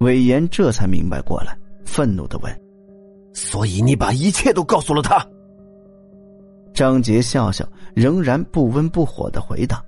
[0.00, 2.60] 韦岩这才明白过来，愤怒的问
[3.32, 5.24] ：“所以你把一切都告诉了他？”
[6.74, 9.82] 张杰笑笑，仍然不温不火的回答：“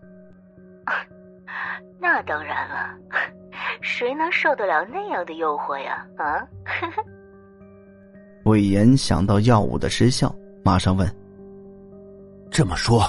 [2.00, 2.96] 那当然了，
[3.82, 6.40] 谁能受得了那样的诱惑呀？”啊！
[8.44, 10.34] 魏延想到药物的失效，
[10.64, 11.06] 马上问
[12.50, 13.02] ：“这么说，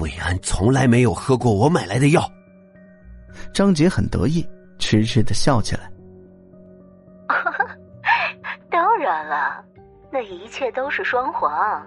[0.00, 2.30] 魏安从来没有喝过我买来的药？”
[3.54, 4.46] 张杰很得意，
[4.78, 5.90] 痴痴的笑起来
[10.14, 11.84] ：“那一切都是双簧。”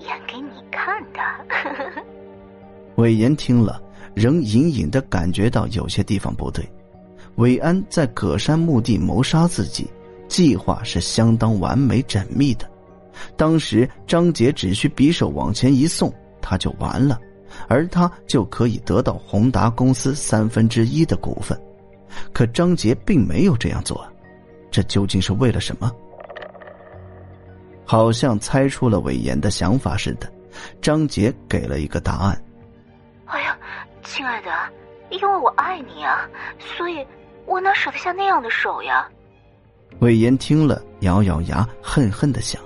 [0.00, 1.20] 演给你看的。
[2.96, 3.78] 韦言听了，
[4.14, 6.66] 仍隐隐的感觉到有些地方不对。
[7.36, 9.86] 韦安在葛山墓地谋杀自己，
[10.28, 12.66] 计划是相当完美缜密的。
[13.36, 16.10] 当时张杰只需匕首往前一送，
[16.40, 17.20] 他就完了，
[17.68, 21.58] 而他就可以得到宏达公司三分之一的股份。
[22.32, 24.06] 可张杰并没有这样做，
[24.70, 25.90] 这究竟是为了什么？
[27.84, 30.30] 好像猜出了韦岩的想法似的，
[30.80, 32.42] 张杰给了一个答案。
[33.26, 33.56] 哎呀，
[34.02, 34.50] 亲爱的，
[35.10, 37.06] 因为我爱你啊，所以
[37.46, 39.08] 我哪舍得下那样的手呀？
[40.00, 42.60] 韦岩听了，咬咬牙，恨恨的想：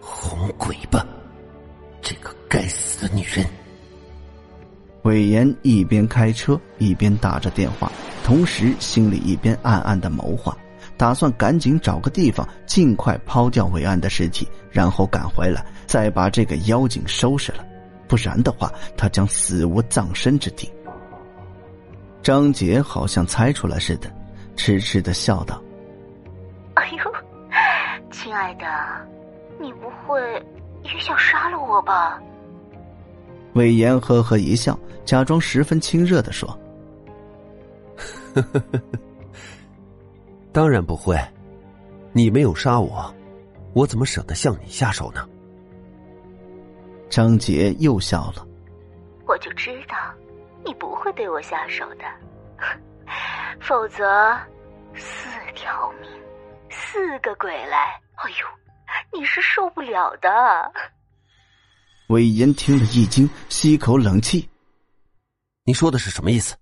[0.00, 1.06] 红鬼吧，
[2.00, 3.44] 这个该死的女人！
[5.02, 7.90] 韦岩一边开车一边打着电话，
[8.22, 10.56] 同时心里一边暗暗的谋划。
[11.00, 17.64] 打算赶紧找个地方，尽快抛掉伟岸的尸体，然后赶回来，再把这个妖精收拾了。
[18.06, 20.70] 不然的话，他将死无葬身之地。
[22.22, 24.12] 张杰好像猜出来似的，
[24.56, 25.58] 痴痴的笑道
[26.76, 26.98] ：“哎呦，
[28.10, 28.66] 亲爱的，
[29.58, 30.20] 你不会
[30.82, 32.20] 也想杀了我吧？”
[33.56, 36.46] 魏延呵呵一笑，假装十分亲热的说
[38.36, 38.98] ：“呵呵呵呵。”
[40.52, 41.16] 当然不会，
[42.12, 43.14] 你没有杀我，
[43.72, 45.28] 我怎么舍得向你下手呢？
[47.08, 48.46] 张杰又笑了，
[49.26, 49.96] 我就知道
[50.64, 52.04] 你不会对我下手的，
[53.60, 54.36] 否则
[54.94, 56.10] 四条命，
[56.68, 60.28] 四个鬼来，哎呦，你是受不了的。
[62.08, 64.48] 魏延听了一惊，吸口冷气
[65.64, 66.56] ：“你说的是什么意思？”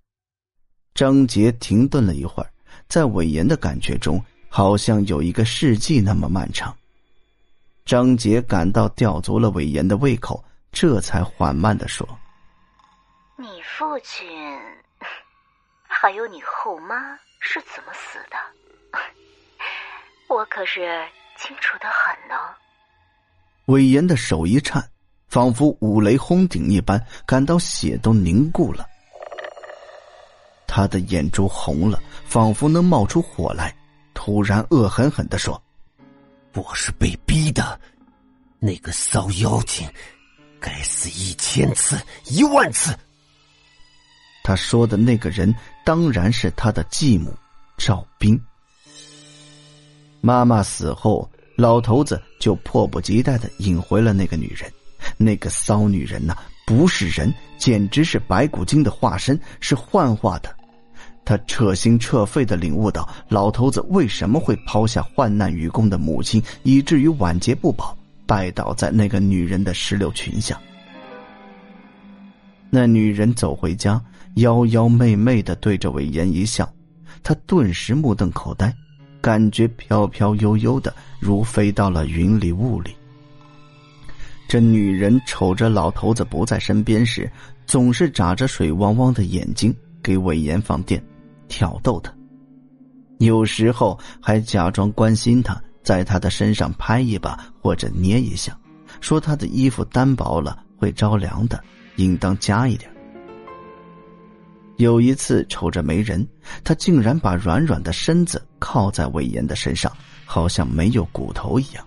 [0.93, 2.51] 张杰停顿了一会儿。
[2.89, 4.19] 在韦岩的感觉中，
[4.49, 6.75] 好像有一个世纪那么漫长。
[7.85, 12.07] 张杰感到吊足了韦岩的胃口，这才缓慢的说
[13.37, 14.27] ：“你父亲，
[15.87, 18.37] 还有你后妈是怎么死的？
[20.27, 21.05] 我可是
[21.37, 22.35] 清楚的很呢。”
[23.65, 24.83] 韦岩的手一颤，
[25.27, 28.87] 仿佛五雷轰顶一般，感到血都凝固了。
[30.79, 33.75] 他的眼珠红了，仿佛能冒出火来。
[34.13, 35.61] 突然恶狠狠的说
[36.55, 37.77] ：“我是被逼的，
[38.59, 39.85] 那个骚妖精，
[40.57, 42.97] 该死一千次、一万次。”
[44.41, 45.53] 他说的那个人
[45.83, 47.33] 当然是他的继母
[47.77, 48.41] 赵冰。
[50.21, 54.71] 妈妈死后，老头子就迫不及待的引回了那个女人。
[55.17, 60.55] 那个骚女人呐，不是人，简直是白骨精的化身，是幻化的。
[61.29, 67.95] 他彻心彻肺的领悟到，老头子为什么会抛下患难与共的母亲，以至于晚节不保，
[68.25, 70.59] 拜倒在那个女人的石榴裙下。
[72.71, 74.03] 那女人走回家，
[74.37, 76.67] 妖妖媚媚的对着韦岩一笑，
[77.21, 78.73] 他顿时目瞪口呆，
[79.21, 82.89] 感觉飘飘悠悠的，如飞到了云里雾里。
[84.47, 87.31] 这女人瞅着老头子不在身边时，
[87.67, 90.99] 总是眨着水汪汪的眼睛给韦岩放电。
[91.49, 92.13] 挑逗他，
[93.17, 98.57] 有时候还假装关心他，在他的身上拍一把或者捏一下，
[99.01, 101.61] 说他的衣服单薄了会着凉的，
[101.97, 102.89] 应当加一点。
[104.77, 106.25] 有一次瞅着没人，
[106.63, 109.91] 他竟然把软软的身子靠在魏延的身上，
[110.23, 111.85] 好像没有骨头一样。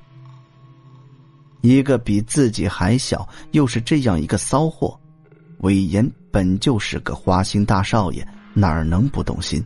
[1.63, 4.99] 一个比自己还小，又是这样一个骚货，
[5.61, 8.27] 魏延本就是个花心大少爷。
[8.55, 9.65] 哪儿能不动心？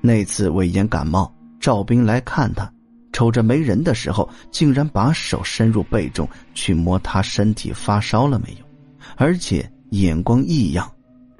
[0.00, 2.70] 那次魏延感冒，赵兵来看他，
[3.12, 8.64] 瞅着没人的时候，竟然把手伸入被中去摸他身体发烧了没有，
[9.16, 10.90] 而且眼光异样，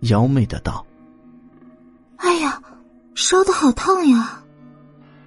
[0.02, 0.84] 妖媚的道
[2.18, 2.60] ：“哎呀，
[3.14, 4.42] 烧的好烫呀，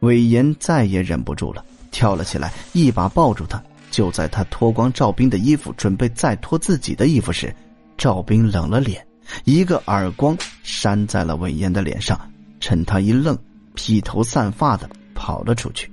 [0.00, 3.62] 魏延再也忍不住了，跳了起来，一把抱住他。
[3.90, 7.54] 就在他脱光赵兵的衣服，准备再脱自己的衣服时，
[7.96, 9.06] 赵斌冷了脸，
[9.44, 12.20] 一个耳光扇在了韦岩的脸上，
[12.60, 13.38] 趁他一愣，
[13.74, 15.90] 披头散发的跑了出去。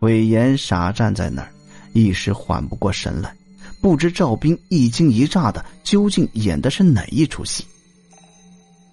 [0.00, 1.52] 韦岩傻站在那儿，
[1.92, 3.34] 一时缓不过神来，
[3.80, 7.64] 不知赵斌一惊一乍的究竟演的是哪一出戏。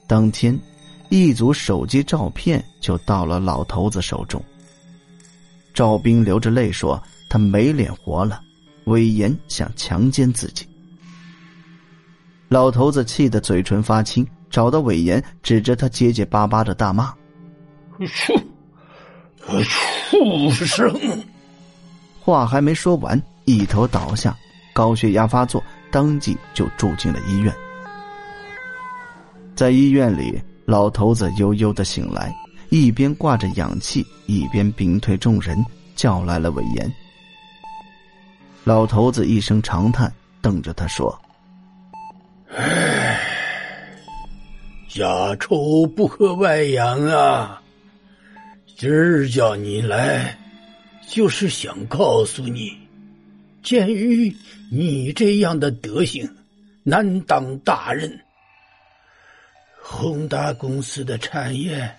[0.05, 0.57] 当天，
[1.09, 4.43] 一组手机照片就到了老头子手中。
[5.73, 8.41] 赵斌流着泪说：“他没脸活了，
[8.83, 10.67] 韦岩想强奸自己。”
[12.49, 17.13] 老头子气得嘴唇发青，找到韦岩，指着他结结巴巴的大骂
[18.07, 18.33] ：“畜，
[19.45, 20.91] 畜生！”
[22.19, 24.35] 话还没说完，一头倒下，
[24.73, 27.53] 高血压发作，当即就住进了医院。
[29.55, 32.35] 在医院里，老头子悠悠的醒来，
[32.69, 35.63] 一边挂着氧气，一边屏退众人，
[35.95, 36.91] 叫来了韦岩。
[38.63, 40.11] 老头子一声长叹，
[40.41, 41.15] 瞪着他说。
[42.55, 43.19] 唉，
[44.89, 47.61] 家丑不可外扬啊！
[48.75, 50.35] 今儿叫你来，
[51.07, 52.75] 就是想告诉你，
[53.61, 54.35] 鉴于
[54.71, 56.27] 你这样的德行，
[56.83, 58.19] 难当大任。
[59.79, 61.95] 宏达公司的产业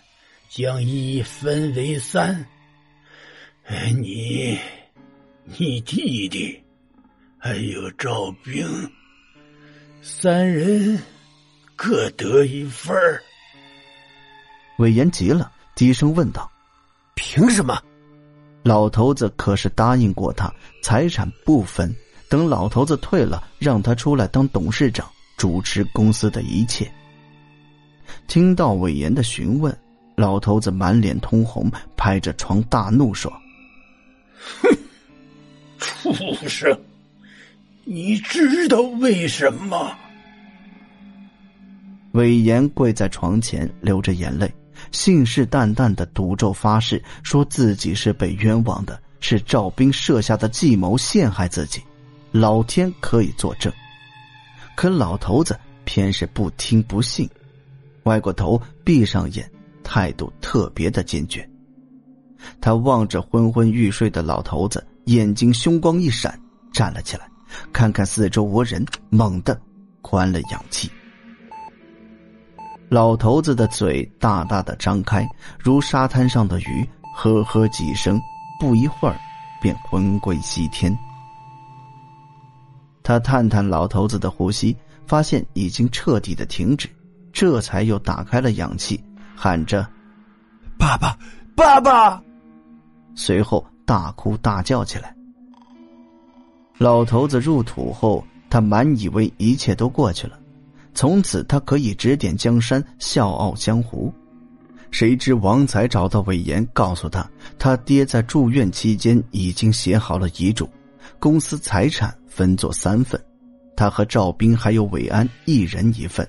[0.49, 2.44] 将一分为三，
[4.00, 4.58] 你、
[5.44, 6.61] 你弟弟
[7.38, 8.67] 还有赵兵。
[10.02, 10.99] 三人
[11.76, 13.23] 各得一份儿。
[14.79, 16.50] 韦岩急了，低声问道
[17.14, 17.79] ：“凭什么？”
[18.64, 20.52] 老头子可是答应过他，
[20.82, 21.94] 财产不分，
[22.31, 25.06] 等老头子退了，让他出来当董事长，
[25.37, 26.91] 主持公司的一切。
[28.26, 29.76] 听到韦岩的询问，
[30.17, 33.31] 老头子满脸通红，拍着床大怒说
[34.62, 34.79] ：“哼，
[36.12, 36.79] 畜生！”
[37.93, 39.93] 你知道为什么？
[42.13, 44.49] 韦岩跪在床前，流着眼泪，
[44.93, 51.83] 信誓旦旦的赌咒发誓，说自己是被冤枉的，是赵兵设下的计谋陷害自己，
[52.31, 53.73] 老天可以作证。
[54.77, 57.29] 可老头子偏是不听不信，
[58.05, 59.51] 歪过头，闭上眼，
[59.83, 61.45] 态度特别的坚决。
[62.61, 66.41] 他望着昏昏欲睡的老头子，眼睛凶光一闪，
[66.73, 67.29] 站了起来。
[67.73, 69.61] 看看四周无人，猛地
[70.00, 70.91] 关了氧气。
[72.88, 78.20] 老头子的嘴大大的张开，如沙滩上的鱼，呵呵几声，
[78.58, 79.17] 不一会儿
[79.62, 80.97] 便魂归西天。
[83.02, 84.76] 他探探老头子的呼吸，
[85.06, 86.88] 发现已经彻底的停止，
[87.32, 89.03] 这才又打开了氧气，
[89.37, 89.88] 喊着
[90.76, 91.17] ：“爸爸，
[91.55, 92.20] 爸爸！”
[93.14, 95.14] 随后大哭大叫起来。
[96.81, 100.41] 老头子入土后，他满以为一切都过去了，
[100.94, 104.11] 从此他可以指点江山，笑傲江湖。
[104.91, 110.67] 谁知王才找到韦岩，告诉他，他爹在住院期间已经写好了遗嘱，
[111.19, 113.23] 公司财产分作三份，
[113.77, 116.27] 他和赵斌还有韦安一人一份。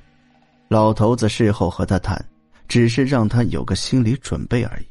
[0.68, 2.21] 老头子事后和他谈，
[2.68, 4.90] 只是让他有个心理准备而已。